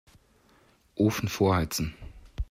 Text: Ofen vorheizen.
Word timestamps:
Ofen 0.95 1.29
vorheizen. 1.29 1.93